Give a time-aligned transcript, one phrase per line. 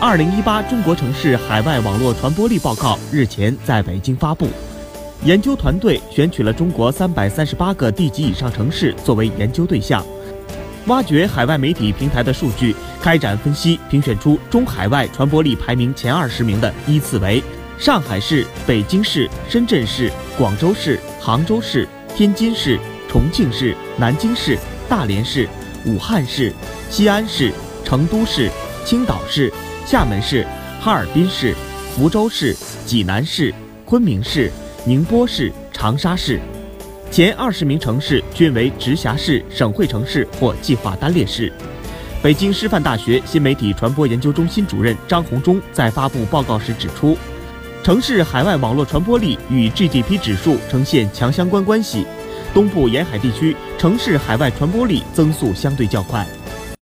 [0.00, 4.46] 二零一八中国城市海外网络传播力报告日前在北京发布。
[5.24, 10.06] 研究团队选取了中国三百三十八个地级以上城市作为研究对象，
[10.86, 17.42] 挖掘海外媒体平台的数据，开展分析，评选出中海外传播力排名前二十名的依次为
[17.76, 22.78] 上海市、北京市、深圳市、广州市、杭州市、天津市、
[23.10, 24.56] 重庆市、南京市、
[24.88, 25.48] 大连市、
[25.84, 26.52] 武汉市、
[26.88, 27.52] 西安市、
[27.84, 28.48] 成都市、
[28.84, 29.52] 青岛市。
[29.90, 30.46] 厦门市、
[30.82, 31.54] 哈尔滨市、
[31.96, 32.54] 福州市、
[32.84, 33.54] 济南市、
[33.86, 34.52] 昆明市、
[34.84, 36.38] 宁波市、长沙市，
[37.10, 41.50] 前二十名城市均为直辖市、省会城市或计划单列市。
[42.22, 47.16] 北京师范大学新媒体传播研究中心主任张红忠在发布报告时指出，
[47.82, 52.04] 城市海外网络传播力与 GDP 指数呈现强相关关系，
[52.52, 56.26] 东部沿海地区城市海外传播力增速相对较快。